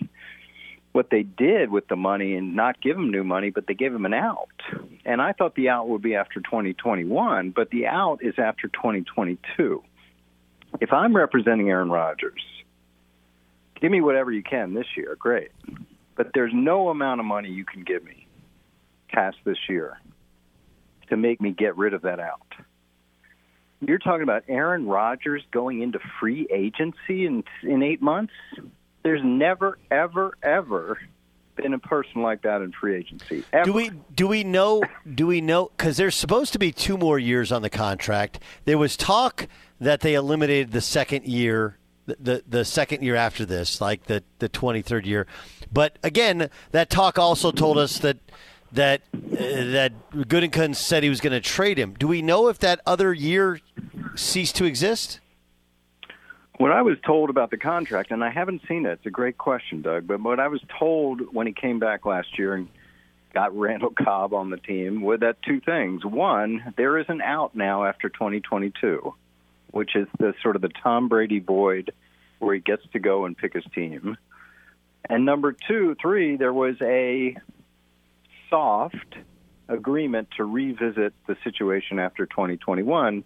[0.92, 3.94] what they did with the money and not give him new money, but they gave
[3.94, 4.48] him an out.
[5.06, 9.84] And I thought the out would be after 2021, but the out is after 2022.
[10.80, 12.42] If I'm representing Aaron Rodgers,
[13.84, 15.52] give me whatever you can this year, great.
[16.16, 18.28] But there's no amount of money you can give me
[19.10, 20.00] past this year
[21.10, 22.48] to make me get rid of that out.
[23.82, 28.34] You're talking about Aaron Rodgers going into free agency in in 8 months?
[29.04, 30.98] There's never ever ever
[31.58, 33.44] been a person like that in free agency.
[33.52, 33.66] Ever.
[33.66, 34.82] Do we do we know
[35.14, 38.40] do we know because there's supposed to be two more years on the contract.
[38.64, 39.48] There was talk
[39.82, 44.50] that they eliminated the second year, the the, second year after this, like the the
[44.50, 45.28] 23rd year.
[45.72, 48.18] But again, that talk also told us that
[48.74, 51.94] that uh, that Gutekunst said he was going to trade him.
[51.94, 53.60] Do we know if that other year
[54.16, 55.20] ceased to exist?
[56.58, 58.92] What I was told about the contract, and I haven't seen it.
[58.92, 60.06] It's a great question, Doug.
[60.06, 62.68] But what I was told when he came back last year and
[63.34, 66.06] got Randall Cobb on the team were that two things.
[66.06, 69.14] One, there is an out now after 2022,
[69.74, 71.92] which is the sort of the Tom Brady void
[72.40, 74.18] where he gets to go and pick his team.
[75.10, 77.36] And number two, three, there was a
[78.50, 79.16] soft
[79.68, 83.26] agreement to revisit the situation after 2021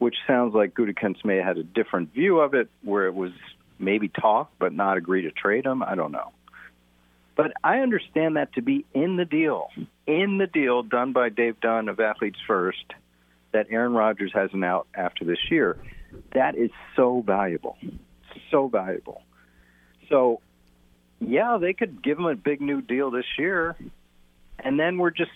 [0.00, 3.32] which sounds like Gutekunst may have had a different view of it, where it was
[3.78, 5.82] maybe talk but not agree to trade him.
[5.82, 6.32] I don't know.
[7.36, 9.68] But I understand that to be in the deal,
[10.06, 12.84] in the deal done by Dave Dunn of Athletes First,
[13.52, 15.76] that Aaron Rodgers has an out after this year.
[16.32, 17.76] That is so valuable,
[18.50, 19.22] so valuable.
[20.08, 20.40] So,
[21.20, 23.76] yeah, they could give him a big new deal this year,
[24.58, 25.30] and then we're just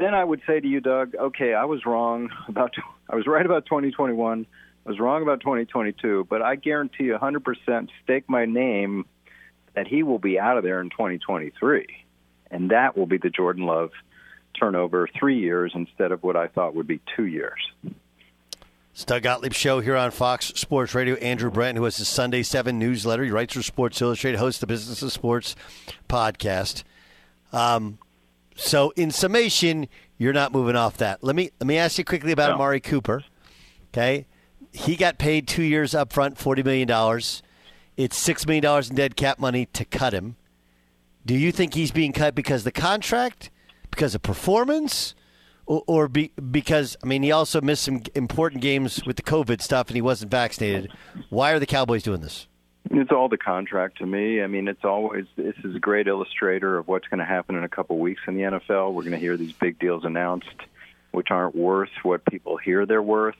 [0.00, 2.74] then I would say to you, Doug, okay, I was wrong about,
[3.08, 4.46] I was right about 2021.
[4.86, 9.04] I was wrong about 2022, but I guarantee you 100% stake my name
[9.74, 11.86] that he will be out of there in 2023.
[12.50, 13.90] And that will be the Jordan Love
[14.60, 17.58] turnover three years instead of what I thought would be two years.
[18.92, 21.14] It's Doug Gottlieb Show here on Fox Sports Radio.
[21.16, 23.24] Andrew Brandt, who has his Sunday 7 newsletter.
[23.24, 25.56] He writes for Sports Illustrated, hosts the Business of Sports
[26.08, 26.82] podcast.
[27.52, 27.98] Um,
[28.56, 31.24] so, in summation, you're not moving off that.
[31.24, 32.54] Let me let me ask you quickly about No.
[32.56, 33.24] Amari Cooper.
[33.94, 34.26] Okay,
[34.72, 37.42] he got paid two years up front, forty million dollars.
[37.96, 40.36] It's six million dollars in dead cap money to cut him.
[41.24, 43.50] Do you think he's being cut because the contract,
[43.90, 45.14] because of performance,
[45.66, 49.60] or, or be, because I mean he also missed some important games with the COVID
[49.60, 50.90] stuff and he wasn't vaccinated?
[51.28, 52.46] Why are the Cowboys doing this?
[52.90, 54.42] It's all the contract to me.
[54.42, 57.62] I mean, it's always this is a great illustrator of what's going to happen in
[57.62, 58.92] a couple weeks in the NFL.
[58.94, 60.48] We're going to hear these big deals announced.
[61.12, 63.36] which aren't worth what people hear they're worth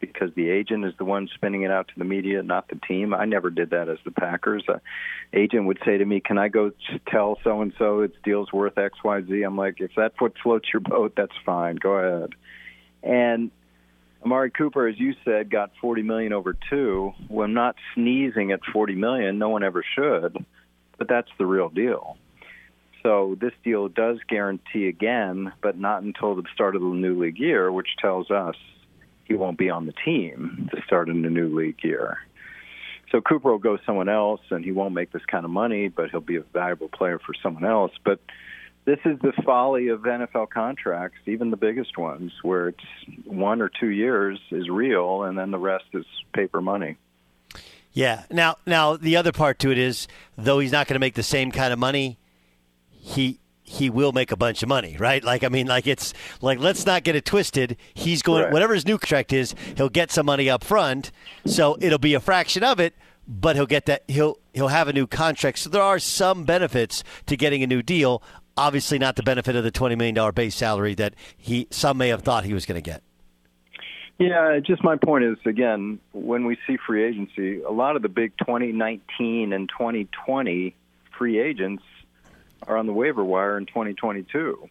[0.00, 3.14] because the agent is the one spinning it out to the media, not the team.
[3.14, 4.64] I never did that as the Packers.
[4.68, 4.78] Uh,
[5.32, 6.72] agent would say to me, "Can I go
[7.08, 10.38] tell so and so its deal's worth X, Y, Z?" I'm like, "If that's what
[10.38, 11.76] floats your boat, that's fine.
[11.76, 12.34] Go ahead."
[13.02, 13.50] And
[14.24, 17.12] Amari Cooper, as you said, got 40 million over two.
[17.28, 19.38] Well, I'm not sneezing at 40 million.
[19.38, 20.44] No one ever should,
[20.98, 22.16] but that's the real deal.
[23.02, 27.38] So this deal does guarantee again, but not until the start of the new league
[27.38, 28.56] year, which tells us
[29.26, 32.18] he won't be on the team to start in the new league year.
[33.10, 36.10] So Cooper will go someone else, and he won't make this kind of money, but
[36.10, 37.92] he'll be a valuable player for someone else.
[38.04, 38.20] But
[38.84, 42.84] this is the folly of NFL contracts, even the biggest ones, where it's
[43.24, 46.96] one or two years is real, and then the rest is paper money.
[47.92, 48.24] Yeah.
[48.30, 51.22] Now, now the other part to it is, though he's not going to make the
[51.22, 52.18] same kind of money,
[52.90, 55.22] he he will make a bunch of money, right?
[55.22, 57.76] Like, I mean, like it's like let's not get it twisted.
[57.92, 61.10] He's going whatever his new contract is, he'll get some money up front,
[61.44, 62.94] so it'll be a fraction of it,
[63.26, 65.58] but he'll get that he'll he'll have a new contract.
[65.58, 68.22] So there are some benefits to getting a new deal.
[68.56, 72.08] Obviously, not the benefit of the twenty million dollar base salary that he some may
[72.08, 73.02] have thought he was going to get.
[74.18, 78.08] Yeah, just my point is again, when we see free agency, a lot of the
[78.08, 80.74] big 2019 and 2020
[81.18, 81.82] free agents
[82.62, 84.68] are on the waiver wire in 2022.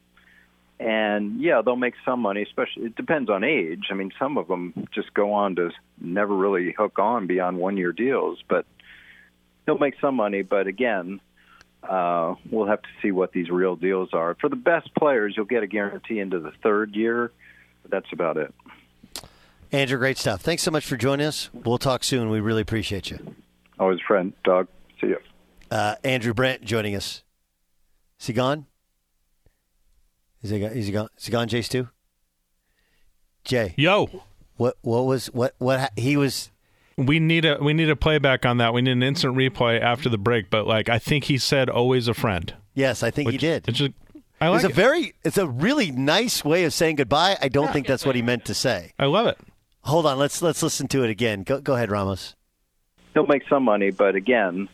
[0.79, 3.85] And yeah, they'll make some money, especially it depends on age.
[3.91, 5.71] I mean, some of them just go on to
[6.01, 8.65] never really hook on beyond one year deals, but
[9.65, 10.41] they'll make some money.
[10.41, 11.21] But again,
[11.81, 14.35] uh, we'll have to see what these real deals are.
[14.35, 17.31] For the best players, you'll get a guarantee into the third year.
[17.83, 18.53] But that's about it.
[19.71, 20.41] Andrew, great stuff.
[20.41, 21.49] Thanks so much for joining us.
[21.53, 22.29] We'll talk soon.
[22.29, 23.35] We really appreciate you.
[23.79, 24.67] Always friend, Doug.
[24.99, 25.19] See you.
[25.71, 27.23] Uh, Andrew Brandt joining us
[28.19, 28.65] is he gone?
[30.41, 31.09] Is he, is he gone?
[31.17, 31.89] Is he gone, Jay Stu?
[33.43, 33.73] Jay.
[33.77, 34.23] Yo.
[34.57, 36.51] What what was what what he was
[36.97, 38.73] we need a we need a playback on that.
[38.73, 42.07] We need an instant replay after the break, but like I think he said always
[42.07, 42.53] a friend.
[42.73, 43.67] Yes, I think which, he did.
[43.67, 43.91] It's just,
[44.39, 44.75] I like it's a it.
[44.75, 47.37] very it's a really nice way of saying goodbye.
[47.41, 48.93] I don't yeah, think that's what he meant to say.
[48.97, 49.37] I love it.
[49.81, 51.43] Hold on, let's let's listen to it again.
[51.43, 52.35] Go go ahead, Ramos.
[53.13, 54.67] He'll make some money, but again,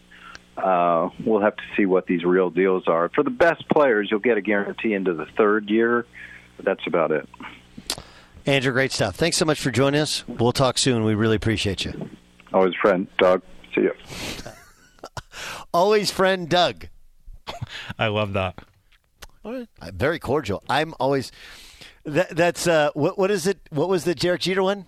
[0.57, 3.09] uh, we'll have to see what these real deals are.
[3.09, 6.05] For the best players, you'll get a guarantee into the third year.
[6.57, 7.27] But that's about it.
[8.45, 9.15] Andrew, great stuff.
[9.15, 10.27] Thanks so much for joining us.
[10.27, 11.03] We'll talk soon.
[11.03, 12.09] We really appreciate you.
[12.53, 13.43] Always friend, Doug.
[13.73, 13.93] See you.
[15.73, 16.87] always friend, Doug.
[17.99, 18.59] I love that.
[19.43, 19.67] All right.
[19.93, 20.63] Very cordial.
[20.69, 21.31] I'm always.
[22.05, 23.17] That, that's uh, what.
[23.17, 23.59] What is it?
[23.69, 24.85] What was the Derek Jeter one?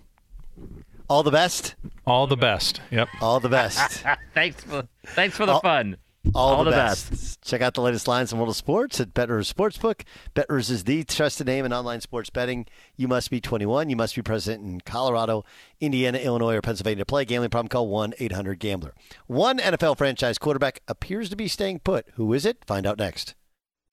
[1.08, 1.74] All the best.
[2.06, 2.80] All the best.
[2.90, 3.08] Yep.
[3.20, 4.04] All the best.
[4.34, 5.96] thanks for thanks for the all, fun.
[6.34, 7.10] All, all the, the best.
[7.10, 7.42] best.
[7.42, 10.02] Check out the latest lines in world of sports at Betters Sportsbook.
[10.32, 12.66] Betters is the trusted name in online sports betting.
[12.96, 13.90] You must be 21.
[13.90, 15.44] You must be present in Colorado,
[15.80, 17.26] Indiana, Illinois, or Pennsylvania to play.
[17.26, 17.68] Gambling problem?
[17.68, 18.94] Call one eight hundred Gambler.
[19.26, 22.06] One NFL franchise quarterback appears to be staying put.
[22.14, 22.64] Who is it?
[22.66, 23.34] Find out next.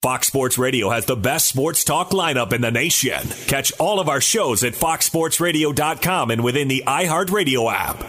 [0.02, 3.20] Fox Sports Radio has the best sports talk lineup in the nation.
[3.46, 8.04] Catch all of our shows at foxsportsradio.com and within the iHeartRadio app.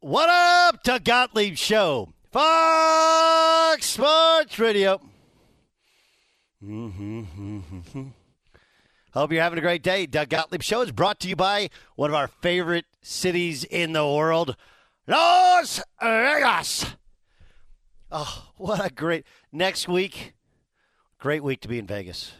[0.00, 2.12] What up, Doug Gottlieb Show?
[2.30, 5.00] Fox Sports Radio.
[6.62, 8.08] Mm-hmm.
[9.14, 10.04] Hope you're having a great day.
[10.04, 14.06] Doug Gottlieb Show is brought to you by one of our favorite cities in the
[14.06, 14.54] world,
[15.08, 16.84] Las Vegas.
[18.10, 20.34] Oh, what a great next week.
[21.18, 22.32] Great week to be in Vegas.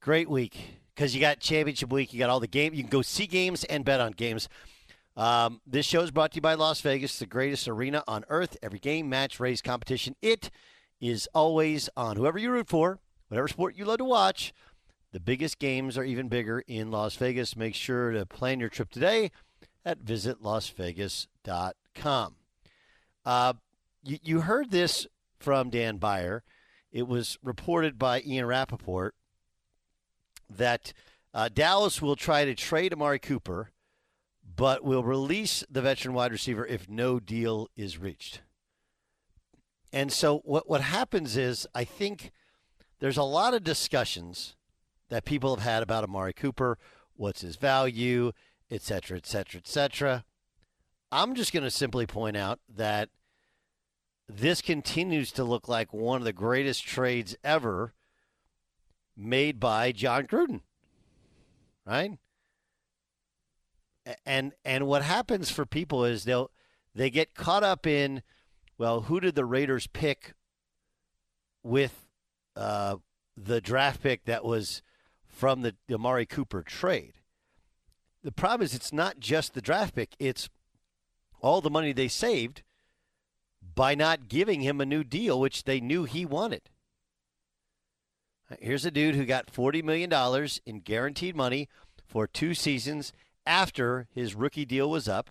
[0.00, 2.12] Great week because you got championship week.
[2.12, 2.74] You got all the game.
[2.74, 4.48] You can go see games and bet on games.
[5.16, 8.56] Um, this show is brought to you by Las Vegas, the greatest arena on earth.
[8.62, 10.50] Every game, match, race, competition, it
[11.00, 12.16] is always on.
[12.16, 14.52] Whoever you root for, whatever sport you love to watch,
[15.12, 17.56] the biggest games are even bigger in Las Vegas.
[17.56, 19.30] Make sure to plan your trip today
[19.84, 22.34] at visitlasvegas.com.
[23.24, 23.54] Uh,
[24.04, 25.06] you, you heard this
[25.38, 26.42] from Dan Beyer.
[26.92, 29.14] It was reported by Ian Rapoport
[30.48, 30.92] that
[31.32, 33.72] uh, Dallas will try to trade Amari Cooper,
[34.56, 38.42] but will release the veteran wide receiver if no deal is reached.
[39.92, 42.30] And so what what happens is I think
[43.00, 44.54] there's a lot of discussions
[45.08, 46.78] that people have had about Amari Cooper,
[47.16, 48.32] what's his value,
[48.70, 50.24] et cetera, et cetera, et cetera.
[51.10, 53.08] I'm just going to simply point out that–
[54.28, 57.92] this continues to look like one of the greatest trades ever
[59.16, 60.60] made by Jon Gruden.
[61.86, 62.18] Right?
[64.24, 66.50] And and what happens for people is they'll
[66.94, 68.22] they get caught up in
[68.76, 70.34] well, who did the Raiders pick
[71.62, 72.06] with
[72.56, 72.96] uh,
[73.36, 74.82] the draft pick that was
[75.28, 77.14] from the Amari Cooper trade.
[78.22, 80.48] The problem is it's not just the draft pick, it's
[81.40, 82.62] all the money they saved
[83.74, 86.62] by not giving him a new deal, which they knew he wanted.
[88.60, 90.12] Here's a dude who got $40 million
[90.66, 91.68] in guaranteed money
[92.06, 93.12] for two seasons
[93.46, 95.30] after his rookie deal was up.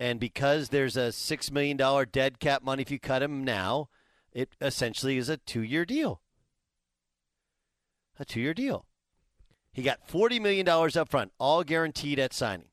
[0.00, 1.76] And because there's a $6 million
[2.10, 3.88] dead cap money if you cut him now,
[4.32, 6.20] it essentially is a two year deal.
[8.18, 8.86] A two year deal.
[9.72, 12.71] He got $40 million up front, all guaranteed at signing.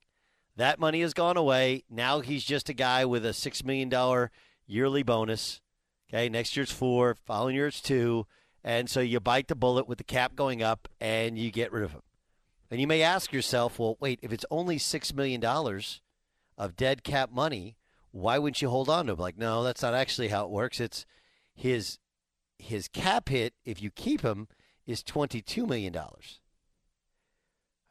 [0.60, 1.86] That money has gone away.
[1.90, 4.30] Now he's just a guy with a $6 million
[4.68, 5.62] yearly bonus.
[6.10, 8.28] Okay, next year's four, following year it's two.
[8.62, 11.86] And so you bite the bullet with the cap going up and you get rid
[11.86, 12.02] of him.
[12.70, 15.42] And you may ask yourself, well, wait, if it's only $6 million
[16.58, 17.78] of dead cap money,
[18.12, 19.18] why wouldn't you hold on to him?
[19.18, 20.82] Like, no, that's not actually how it works.
[20.82, 21.06] It's
[21.56, 22.00] his
[22.58, 24.50] his cap hit, if you keep him,
[24.86, 25.96] is $22 million.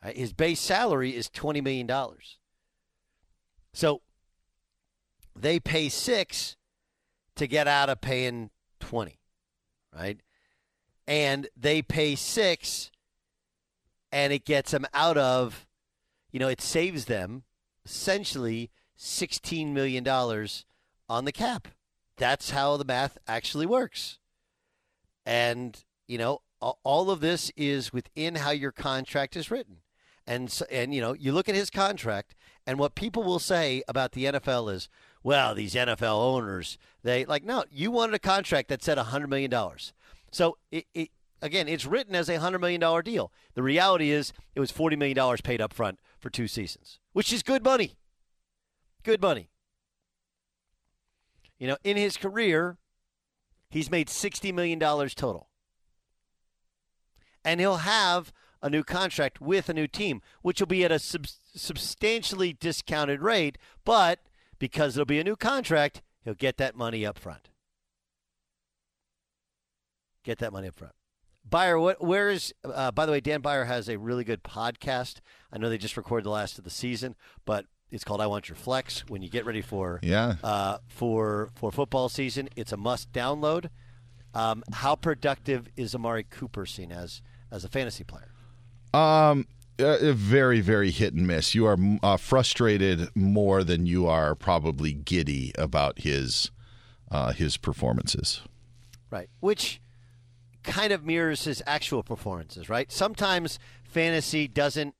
[0.04, 1.90] His base salary is $20 million.
[3.78, 4.00] So
[5.36, 6.56] they pay six
[7.36, 9.20] to get out of paying 20,
[9.96, 10.18] right?
[11.06, 12.90] And they pay six
[14.10, 15.68] and it gets them out of,
[16.32, 17.44] you know, it saves them
[17.84, 20.04] essentially $16 million
[21.08, 21.68] on the cap.
[22.16, 24.18] That's how the math actually works.
[25.24, 29.82] And, you know, all of this is within how your contract is written.
[30.26, 32.34] And and you know, you look at his contract
[32.68, 34.90] and what people will say about the NFL is,
[35.22, 39.50] well, these NFL owners, they like no, you wanted a contract that said 100 million
[39.50, 39.94] dollars.
[40.31, 41.09] So it, it
[41.40, 43.33] again, it's written as a $100 million deal.
[43.54, 47.42] The reality is it was $40 million paid up front for two seasons, which is
[47.42, 47.96] good money.
[49.02, 49.48] Good money.
[51.59, 52.76] You know, in his career,
[53.70, 55.48] he's made $60 million total.
[57.46, 58.31] And he'll have
[58.62, 63.23] a new contract with a new team, which will be at a sub- substantially discounted
[63.23, 64.21] rate, but
[64.59, 67.51] because it'll be a new contract, he'll get that money up front.
[70.25, 70.94] Get that money up front.
[71.49, 75.21] Beyer, what, where is, uh, by the way, Dan Beyer has a really good podcast.
[75.51, 77.14] I know they just recorded the last of the season,
[77.47, 79.05] but it's called I Want Your Flex.
[79.09, 83.71] When you get ready for yeah uh, for for football season, it's a must download.
[84.35, 88.33] Um, how productive is Amari Cooper seen as as a fantasy player?
[88.94, 89.46] Um,
[89.79, 91.55] uh, very, very hit and miss.
[91.55, 96.51] You are uh, frustrated more than you are probably giddy about his
[97.11, 98.42] uh, his performances.
[99.11, 99.81] Right, which
[100.62, 102.68] kind of mirrors his actual performances.
[102.68, 104.94] Right, sometimes fantasy doesn't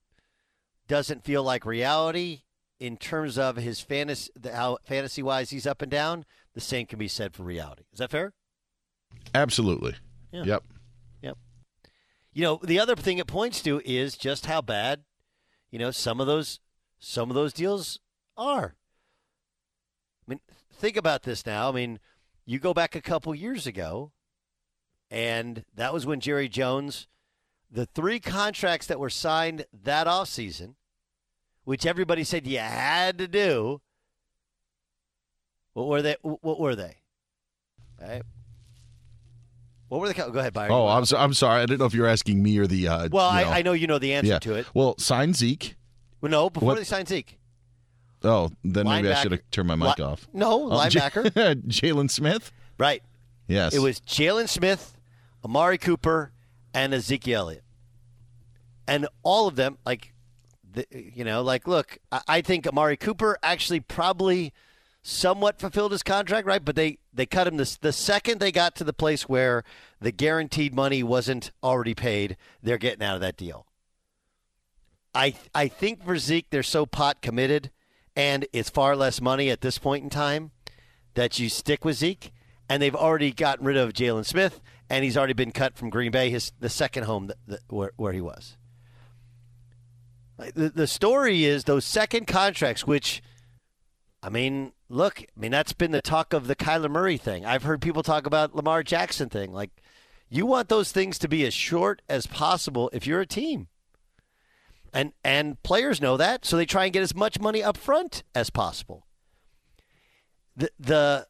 [0.87, 2.42] doesn't feel like reality
[2.81, 6.24] in terms of his fantasy how fantasy wise he's up and down.
[6.55, 7.83] The same can be said for reality.
[7.92, 8.33] Is that fair?
[9.35, 9.94] Absolutely.
[10.33, 10.44] Yeah.
[10.44, 10.64] Yep.
[12.38, 15.03] You know, the other thing it points to is just how bad,
[15.72, 16.61] you know, some of those
[17.01, 17.98] some of those deals
[18.37, 18.77] are.
[20.24, 20.40] I mean,
[20.72, 21.68] think about this now.
[21.68, 21.98] I mean,
[22.46, 24.12] you go back a couple years ago,
[25.11, 27.09] and that was when Jerry Jones,
[27.68, 30.77] the three contracts that were signed that offseason,
[31.64, 33.81] which everybody said you had to do.
[35.72, 36.14] What were they?
[36.22, 36.98] What were they?
[38.01, 38.22] Right.
[39.88, 40.14] What were the?
[40.14, 40.72] Go ahead, Byron.
[40.72, 41.62] Oh, I'm, so, I'm sorry.
[41.62, 42.88] I didn't know if you were asking me or the.
[42.88, 43.51] Uh, well, you know.
[43.51, 44.38] I, I, know you know the answer yeah.
[44.40, 44.66] to it.
[44.74, 45.77] Well, sign Zeke.
[46.20, 46.79] Well, no, before What?
[46.79, 47.38] they signed Zeke.
[48.24, 50.27] Oh, then maybe I should have turned my mic Li- off.
[50.33, 51.31] No, Oh, J- linebacker.
[51.68, 52.51] Jaylon Smith.
[52.77, 53.03] Right.
[53.46, 53.74] Yes.
[53.74, 54.96] It was Jaylon Smith,
[55.44, 56.33] Amari Cooper,
[56.74, 57.64] and Ezekiel Elliott.
[58.87, 60.12] And all of them, like,
[60.70, 64.53] the, you know, like, look, I, I think Amari Cooper actually probably
[65.09, 66.64] somewhat fulfilled his contract, right?
[66.64, 69.64] But they, they cut him this, the second they got to the place where
[70.01, 73.66] the guaranteed money wasn't already paid, they're getting out of that deal.
[75.14, 77.71] I, I think for Zeke, they're so pot committed,
[78.15, 80.50] and it's far less money at this point in time
[81.15, 82.33] that you stick with Zeke.
[82.69, 86.13] And they've already gotten rid of Jaylon Smith, and he's already been cut from Green
[86.13, 88.59] Bay, his the second home that, that, where, where he was.
[90.37, 93.23] The, the story is those second contracts, which,
[94.23, 97.44] I mean, look, I mean that's been the talk of the Kyler Murray thing.
[97.44, 99.52] I've heard people talk about Lamar Jackson thing.
[99.52, 99.70] Like,
[100.28, 103.68] you want those things to be as short as possible if you're a team.
[104.92, 108.22] And and players know that, so they try and get as much money up front
[108.34, 109.06] as possible.
[110.56, 111.26] The the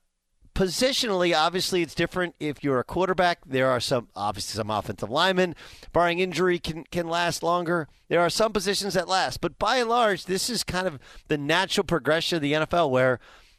[0.55, 2.35] positionally, obviously, it's different.
[2.41, 5.57] If you're a quarterback, there are some obviously some offensive linemen,
[5.93, 7.89] barring injury, can can last longer.
[8.09, 11.39] There are some positions that last, but by and large, this is kind of the
[11.39, 13.19] natural progression of the NFL, where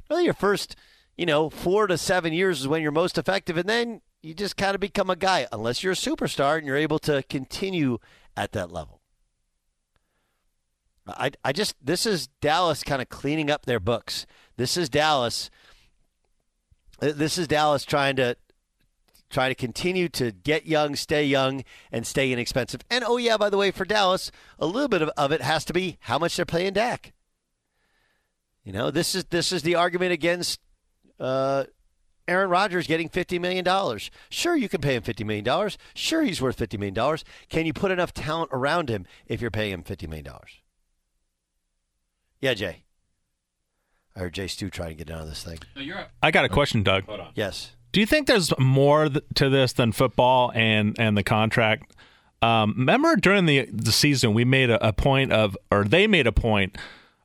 [0.10, 0.76] well, your first
[1.18, 4.57] you know four to seven years is when you're most effective, and then you just
[4.57, 7.97] kind of become a guy unless you're a superstar and you're able to continue
[8.36, 8.99] at that level.
[11.07, 14.26] I, I just this is Dallas kind of cleaning up their books.
[14.57, 15.49] This is Dallas.
[16.99, 18.36] This is Dallas trying to
[19.30, 22.82] try to continue to get young, stay young, and stay inexpensive.
[22.89, 25.66] And oh yeah, by the way, for Dallas, a little bit of, of it has
[25.66, 27.14] to be how much they're paying Dak.
[28.64, 30.60] You know, this is this is the argument against
[31.20, 31.66] uh,
[32.30, 33.66] Aaron Rodgers getting $50 million.
[34.30, 35.70] Sure, you can pay him $50 million.
[35.95, 37.18] Sure, he's worth $50 million.
[37.49, 40.28] Can you put enough talent around him if you're paying him $50 million?
[42.39, 42.84] Yeah, Jay.
[44.16, 45.60] I heard Jay Stu trying to get down on this thing.
[46.22, 47.05] I got a question, Doug.
[47.05, 47.32] Hold on.
[47.36, 47.72] Yes.
[47.91, 51.95] Do you think there's more to this than football and and the contract?
[52.41, 56.28] Um, remember during the the season, we made a, a point of, or they made
[56.28, 56.78] a point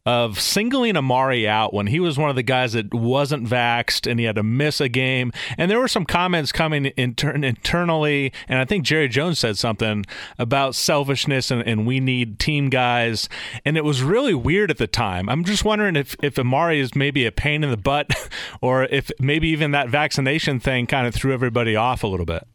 [0.07, 4.21] of singling Amari out when he was one of the guys that wasn't vaxxed and
[4.21, 5.33] he had to miss a game.
[5.57, 10.05] And there were some comments coming inter- internally, and I think Jerry Jones said something
[10.39, 13.29] about selfishness and, and, we need team guys.
[13.65, 15.29] And it was really weird at the time.
[15.29, 18.11] I'm just wondering if, if Amari is maybe a pain in the butt
[18.61, 22.47] or if maybe even that vaccination thing kind of threw everybody off a little bit.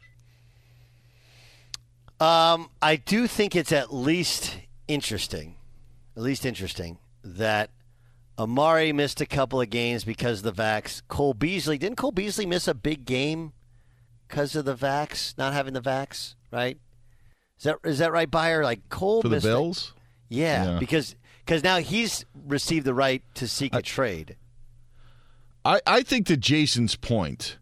[2.20, 4.56] Um, I do think it's at least
[4.88, 5.56] interesting.
[6.16, 7.70] At least interesting that
[8.38, 11.02] Amari missed a couple of games because of the vax.
[11.08, 13.52] Cole Beasley didn't Cole Beasley miss a big game
[14.26, 16.78] because of the vax, not having the vax, right?
[17.58, 18.64] Is that is that right, Beyer?
[18.64, 19.92] Like Cole for the Bills?
[20.28, 24.36] Yeah, yeah, because because now he's received the right to seek a I, trade.
[25.64, 27.58] I I think that Jason's point,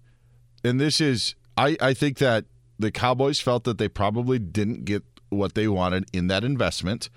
[0.63, 2.45] and this is I I think that
[2.79, 7.11] the Cowboys felt that they probably didn't get what they wanted in that investment.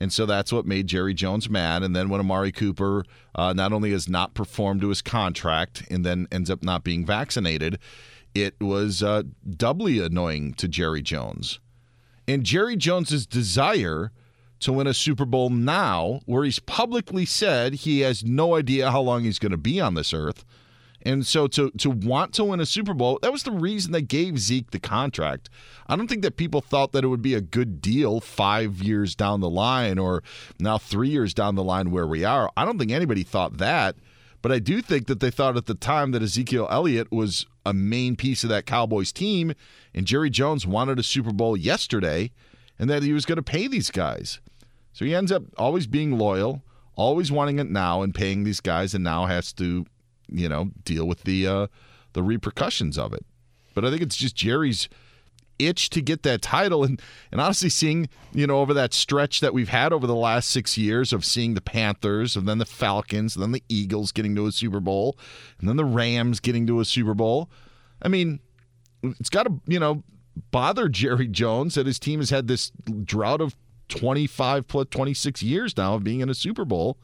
[0.00, 1.82] And so that's what made Jerry Jones mad.
[1.82, 6.06] And then when Amari Cooper uh, not only has not performed to his contract and
[6.06, 7.78] then ends up not being vaccinated,
[8.34, 9.24] it was uh,
[9.56, 11.58] doubly annoying to Jerry Jones.
[12.28, 14.12] And Jerry Jones's desire
[14.60, 19.00] to win a Super Bowl now, where he's publicly said he has no idea how
[19.00, 20.44] long he's going to be on this earth,
[21.02, 24.02] and so to to want to win a Super Bowl, that was the reason they
[24.02, 25.48] gave Zeke the contract.
[25.86, 29.14] I don't think that people thought that it would be a good deal 5 years
[29.14, 30.22] down the line or
[30.58, 32.50] now 3 years down the line where we are.
[32.56, 33.96] I don't think anybody thought that.
[34.40, 37.74] But I do think that they thought at the time that Ezekiel Elliott was a
[37.74, 39.52] main piece of that Cowboys team
[39.92, 42.30] and Jerry Jones wanted a Super Bowl yesterday
[42.78, 44.38] and that he was going to pay these guys.
[44.92, 46.62] So he ends up always being loyal,
[46.94, 49.86] always wanting it now and paying these guys and now has to
[50.30, 51.66] you know, deal with the uh,
[52.12, 53.24] the repercussions of it.
[53.74, 54.88] But I think it's just Jerry's
[55.58, 57.00] itch to get that title and
[57.32, 60.78] and honestly seeing you know over that stretch that we've had over the last six
[60.78, 64.46] years of seeing the Panthers and then the Falcons and then the Eagles getting to
[64.46, 65.18] a Super Bowl
[65.58, 67.50] and then the Rams getting to a Super Bowl.
[68.00, 68.40] I mean,
[69.02, 70.02] it's got to you know
[70.50, 72.70] bother Jerry Jones that his team has had this
[73.04, 73.56] drought of
[73.88, 76.98] 25 plus 26 years now of being in a Super Bowl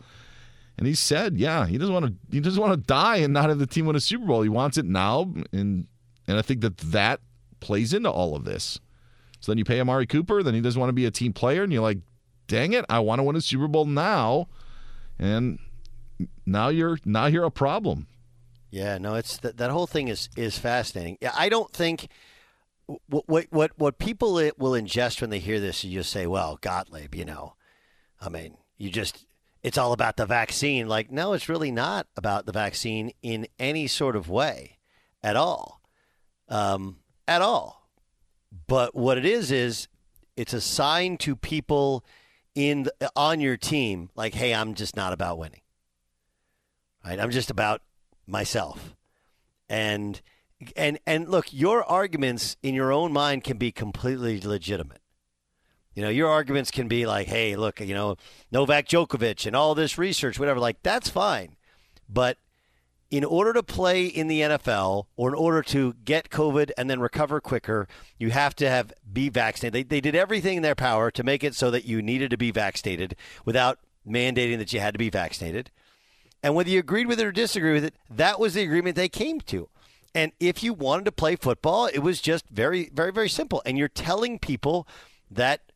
[0.77, 3.49] and he said, yeah, he doesn't want to he doesn't want to die and not
[3.49, 4.43] have the team win a Super Bowl.
[4.43, 5.87] He wants it now, and
[6.27, 7.21] and I think that that
[7.61, 8.81] plays into all of this.
[9.41, 11.63] So then you pay Amari Cooper, then he doesn't want to be a team player,
[11.63, 11.99] and you're like,
[12.47, 14.49] dang it, I want to win a Super Bowl now,
[15.19, 15.59] and
[16.47, 18.09] now you're now you're a problem.
[18.71, 21.19] Yeah, no, it's that that whole thing is is fascinating.
[21.21, 22.09] Yeah, I don't think
[22.87, 26.27] what what what, what people eh, will ingest when they hear this, you just say,
[26.27, 27.55] well, Gottlieb, you know,
[28.21, 29.27] I mean, you just
[29.65, 30.87] it's all about the vaccine.
[30.87, 34.77] Like, no, it's really not about the vaccine in any sort of way
[35.23, 35.81] at all.
[36.51, 37.89] Um, at all.
[38.67, 39.89] But what it is, is
[40.37, 42.05] it's a sign to people
[42.55, 45.63] in the, on your team, like, hey, I'm just not about winning.
[47.03, 47.19] Right?
[47.19, 47.81] I'm just about
[48.27, 48.95] myself.
[49.69, 50.21] And
[50.77, 55.01] and and look, your arguments in your own mind can be completely legitimate.
[55.95, 58.17] You know, your arguments can be like, hey, look, you know,
[58.51, 60.59] Novak Djokovic and all this research, whatever.
[60.59, 61.57] Like, that's fine.
[62.09, 62.39] But
[63.11, 66.99] in order to play in the NFL or in order to get COVID and then
[66.99, 67.87] recover quicker,
[68.19, 69.73] you have to have be vaccinated.
[69.73, 72.37] They, they did everything in their power to make it so that you needed to
[72.37, 73.15] be vaccinated
[73.45, 75.71] without mandating that you had to be vaccinated.
[76.43, 79.09] And whether you agreed with it or disagree with it, that was the agreement they
[79.09, 79.69] came to.
[80.15, 83.63] And if you wanted to play football, it was just very, very, very simple.
[83.65, 84.87] And you're telling people
[85.31, 85.73] that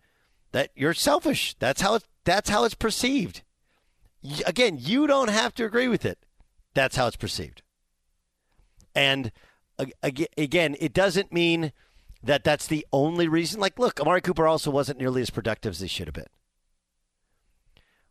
[0.53, 1.55] that you're selfish.
[1.59, 3.42] That's how it's, that's how it's perceived.
[4.46, 6.18] Again, you don't have to agree with it.
[6.74, 7.62] That's how it's perceived.
[8.94, 9.30] And
[10.03, 11.72] again, it doesn't mean
[12.22, 13.61] that that's the only reason.
[13.61, 16.26] Like, look, Amari Cooper also wasn't nearly as productive as he should have been.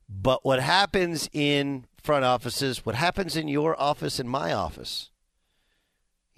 [0.07, 5.11] But what happens in front offices, what happens in your office and my office,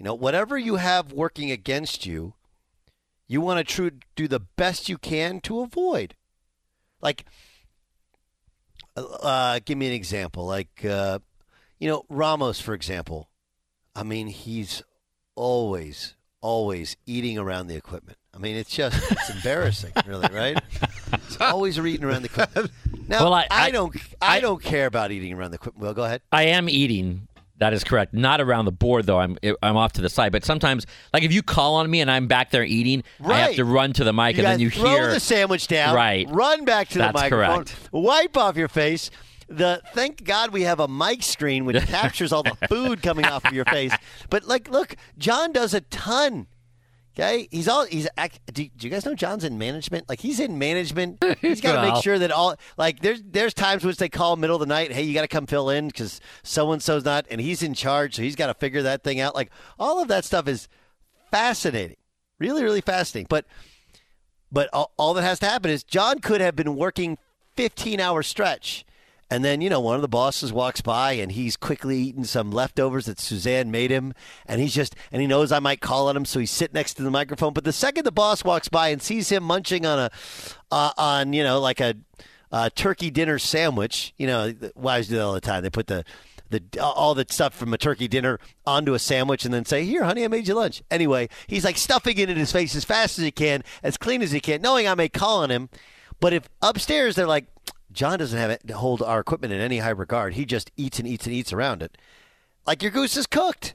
[0.00, 2.32] You know, whatever you have working against you,
[3.30, 6.16] you want to tr- do the best you can to avoid.
[7.00, 7.24] Like,
[8.96, 10.46] uh, give me an example.
[10.46, 11.20] Like, uh,
[11.78, 13.30] you know, Ramos, for example.
[13.94, 14.82] I mean, he's
[15.36, 18.18] always, always eating around the equipment.
[18.34, 20.58] I mean, it's just it's embarrassing, really, right?
[21.26, 22.70] He's always eating around the equipment.
[23.08, 25.82] Now, Well, I- I, I- don't, I, don't care about eating around the equipment.
[25.82, 26.22] Well, go ahead.
[26.30, 27.26] I am eating.
[27.60, 28.12] That is correct.
[28.14, 29.18] Not around the board though.
[29.20, 30.32] I'm I'm off to the side.
[30.32, 33.54] But sometimes, like if you call on me and I'm back there eating, I have
[33.56, 36.26] to run to the mic, You and then you throw hear the sandwich down, Right.
[36.30, 37.76] Run back to That's the microphone, correct.
[37.92, 39.10] wipe off your face.
[39.48, 43.44] The thank God we have a mic screen which captures all the food coming off
[43.44, 43.92] of your face.
[44.30, 46.46] But like, look, John does a ton.
[47.18, 48.06] Okay, he's all he's.
[48.16, 50.08] act- Do, do you guys know John's in management?
[50.08, 51.22] Like he's in management.
[51.40, 51.94] He's got to Well.
[51.94, 54.92] make sure that all like there's there's times which they call middle of the night.
[54.92, 57.74] Hey, you got to come fill in because so and so's not, and he's in
[57.74, 59.34] charge, so he's got to figure that thing out.
[59.34, 60.68] Like all of that stuff is
[61.30, 61.96] fascinating,
[62.38, 63.26] really, really fascinating.
[63.28, 63.44] But
[64.52, 67.18] but all, all that has to happen is John could have been working
[67.56, 68.84] 15 hour stretch.
[69.30, 72.50] And then, you know, one of the bosses walks by and he's quickly eating some
[72.50, 74.12] leftovers that Suzanne made him.
[74.44, 76.24] And he's just, and he knows I might call on him.
[76.24, 77.52] So he's sitting next to the microphone.
[77.52, 80.10] But the second the boss walks by and sees him munching on a,
[80.72, 81.94] uh, on, you know, like a,
[82.52, 85.62] uh, turkey dinner sandwich, you know, wives do that all the time.
[85.62, 86.04] They put the,
[86.50, 90.02] the all the stuff from a turkey dinner onto a sandwich and then say, "Here,
[90.02, 93.18] honey, I made you lunch." Anyway, he's like stuffing it in his face as fast
[93.18, 95.68] as he can, as clean as he can, knowing I may call on him.
[96.18, 97.46] But if upstairs they're like,
[97.92, 100.34] John doesn't have it hold our equipment in any high regard.
[100.34, 101.98] He just eats and eats and eats around it.
[102.66, 103.74] Like your goose is cooked.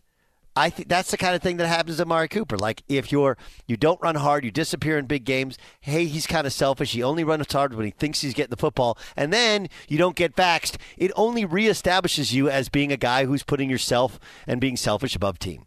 [0.58, 2.58] I think that's the kind of thing that happens to Mari Cooper.
[2.58, 3.38] Like if you're
[3.68, 5.58] you don't run hard, you disappear in big games.
[5.82, 6.94] Hey, he's kind of selfish.
[6.94, 10.16] He only runs hard when he thinks he's getting the football, and then you don't
[10.16, 10.78] get vaxxed.
[10.98, 15.40] It only reestablishes you as being a guy who's putting yourself and being selfish above
[15.40, 15.66] team.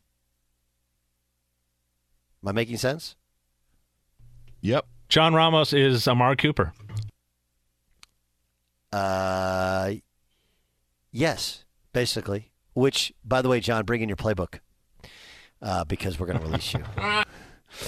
[2.42, 3.14] Am I making sense?
[4.62, 4.86] Yep.
[5.11, 6.72] John Ramos is Amari Cooper.
[8.93, 9.93] Uh,
[11.11, 12.51] yes, basically.
[12.74, 14.61] Which, by the way, John, bring in your playbook
[15.61, 16.84] uh, because we're going to release you.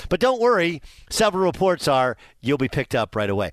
[0.08, 3.50] But don't worry, several reports are you'll be picked up right away.